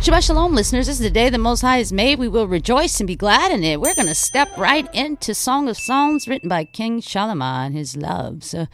[0.00, 0.86] Shabbat Shalom, listeners.
[0.86, 2.18] This is the day the Most High has made.
[2.18, 3.82] We will rejoice and be glad in it.
[3.82, 8.42] We're going to step right into Song of Songs written by King Solomon, his love.
[8.42, 8.66] So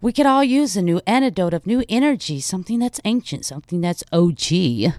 [0.00, 4.04] we could all use a new antidote of new energy, something that's ancient, something that's
[4.12, 4.92] OG,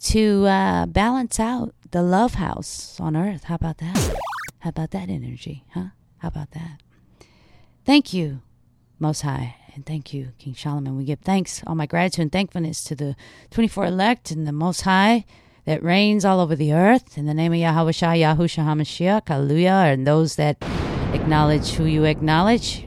[0.00, 3.44] to uh, balance out the love house on earth.
[3.44, 4.16] How about that?
[4.58, 5.90] How about that energy, huh?
[6.18, 6.82] How about that?
[7.84, 8.42] Thank you,
[9.02, 10.96] Most High, and thank you, King Solomon.
[10.96, 13.16] We give thanks, all my gratitude and thankfulness to the
[13.50, 15.24] 24 elect and the Most High
[15.64, 17.18] that reigns all over the earth.
[17.18, 20.56] In the name of Yahweh Shai, Yahushua HaMashiach, hallelujah, and those that
[21.12, 22.86] acknowledge who you acknowledge,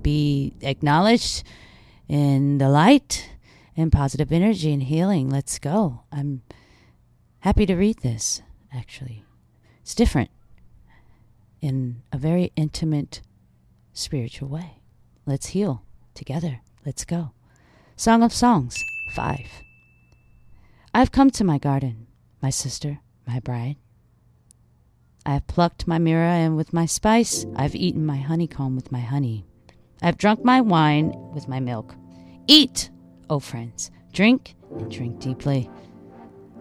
[0.00, 1.42] be acknowledged
[2.06, 3.28] in the light
[3.76, 5.28] and positive energy and healing.
[5.28, 6.02] Let's go.
[6.12, 6.42] I'm
[7.40, 9.24] happy to read this, actually.
[9.82, 10.30] It's different
[11.60, 13.22] in a very intimate,
[13.92, 14.77] spiritual way.
[15.28, 15.82] Let's heal
[16.14, 16.62] together.
[16.86, 17.32] Let's go.
[17.96, 18.82] Song of Songs
[19.14, 19.38] 5.
[20.94, 22.06] I've come to my garden,
[22.40, 23.76] my sister, my bride.
[25.26, 29.00] I have plucked my myrrh, and with my spice, I've eaten my honeycomb with my
[29.00, 29.44] honey.
[30.00, 31.94] I've drunk my wine with my milk.
[32.46, 32.88] Eat,
[33.28, 35.68] O oh friends, drink and drink deeply.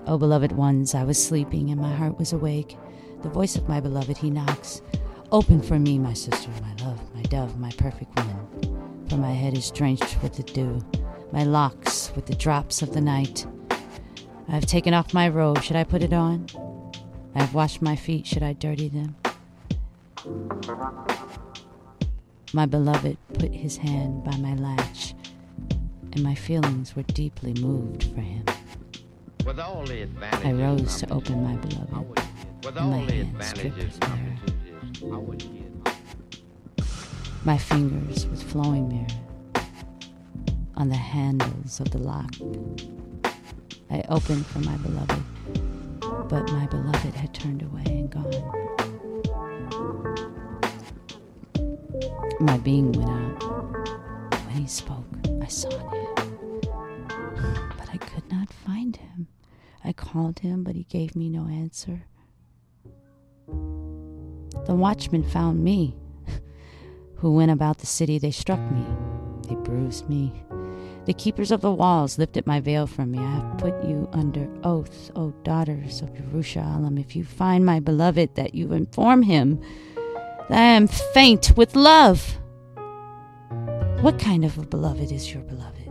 [0.08, 2.76] O oh, beloved ones, I was sleeping and my heart was awake.
[3.24, 4.82] The voice of my beloved, he knocks.
[5.32, 6.97] Open for me, my sister, my love,
[7.28, 9.06] dove, my perfect woman.
[9.10, 10.84] For my head is drenched with the dew,
[11.32, 13.46] my locks with the drops of the night.
[14.48, 16.48] I have taken off my robe, should I put it on?
[17.36, 19.16] I have washed my feet, should I dirty them?
[22.54, 25.14] My beloved put his hand by my latch,
[26.14, 28.46] and my feelings were deeply moved for him.
[29.46, 32.20] I rose to open my beloved,
[32.66, 34.00] and my hands dripped with
[35.02, 35.67] myrrh.
[37.46, 39.62] My fingers with flowing myrrh
[40.76, 42.34] on the handles of the lock.
[43.90, 45.24] I opened for my beloved,
[46.30, 48.34] but my beloved had turned away and gone.
[52.40, 53.44] My being went out.
[54.46, 55.08] When he spoke,
[55.42, 56.62] I sought him,
[57.78, 59.28] but I could not find him.
[59.84, 62.04] I called him, but he gave me no answer.
[63.48, 65.96] The watchman found me.
[67.18, 68.86] Who went about the city, they struck me,
[69.48, 70.44] they bruised me.
[71.06, 73.20] The keepers of the walls lifted my veil from me.
[73.20, 76.98] I have put you under oath, O daughters of Jerusalem.
[76.98, 79.62] If you find my beloved, that you inform him
[80.50, 82.40] I am faint with love.
[84.02, 85.90] What kind of a beloved is your beloved,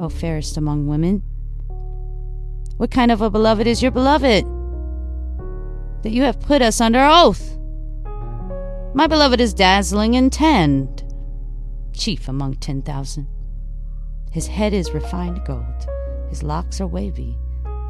[0.00, 1.22] O fairest among women?
[2.78, 4.44] What kind of a beloved is your beloved?
[6.02, 7.56] That you have put us under oath.
[8.94, 11.02] My beloved is dazzling and tanned,
[11.94, 13.26] chief among ten thousand.
[14.30, 15.86] His head is refined gold,
[16.28, 17.38] his locks are wavy,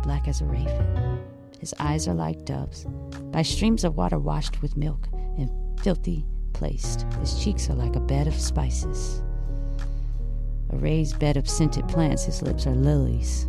[0.04, 1.20] black as a raven.
[1.58, 2.86] His eyes are like doves,
[3.32, 7.04] by streams of water washed with milk and filthy placed.
[7.18, 9.24] His cheeks are like a bed of spices.
[10.70, 13.48] A raised bed of scented plants, his lips are lilies,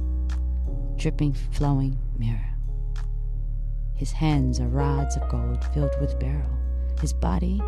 [0.96, 2.50] dripping, flowing myrrh.
[3.94, 6.63] His hands are rods of gold filled with beryl.
[7.02, 7.62] His body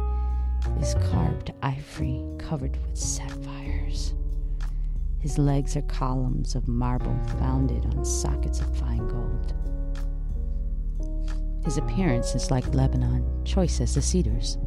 [0.79, 4.13] is carved ivory covered with sapphires.
[5.19, 9.53] His legs are columns of marble founded on sockets of fine gold.
[11.63, 14.57] His appearance is like Lebanon, choice as the cedars.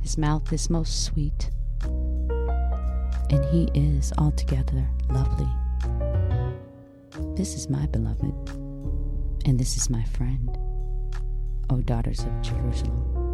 [0.00, 1.50] His mouth is most sweet,
[1.82, 5.48] and he is altogether lovely.
[7.34, 8.32] This is my beloved,
[9.44, 10.56] and this is my friend,
[11.72, 13.29] O daughters of Jerusalem.